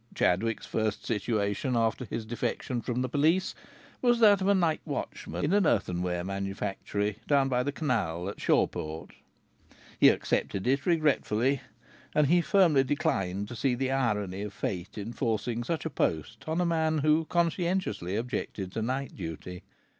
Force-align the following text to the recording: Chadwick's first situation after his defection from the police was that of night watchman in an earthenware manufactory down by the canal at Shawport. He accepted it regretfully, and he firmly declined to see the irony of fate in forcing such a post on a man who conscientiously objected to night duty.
Chadwick's 0.15 0.65
first 0.65 1.05
situation 1.05 1.75
after 1.77 2.05
his 2.05 2.25
defection 2.25 2.81
from 2.81 3.03
the 3.03 3.07
police 3.07 3.53
was 4.01 4.19
that 4.19 4.41
of 4.41 4.47
night 4.57 4.81
watchman 4.83 5.45
in 5.45 5.53
an 5.53 5.67
earthenware 5.67 6.23
manufactory 6.23 7.17
down 7.27 7.47
by 7.49 7.61
the 7.61 7.71
canal 7.71 8.27
at 8.27 8.41
Shawport. 8.41 9.11
He 9.99 10.09
accepted 10.09 10.65
it 10.65 10.87
regretfully, 10.87 11.61
and 12.15 12.25
he 12.25 12.41
firmly 12.41 12.83
declined 12.83 13.47
to 13.49 13.55
see 13.55 13.75
the 13.75 13.91
irony 13.91 14.41
of 14.41 14.53
fate 14.55 14.97
in 14.97 15.13
forcing 15.13 15.63
such 15.63 15.85
a 15.85 15.89
post 15.91 16.45
on 16.47 16.59
a 16.59 16.65
man 16.65 16.97
who 17.05 17.25
conscientiously 17.25 18.15
objected 18.15 18.71
to 18.71 18.81
night 18.81 19.15
duty. 19.15 19.61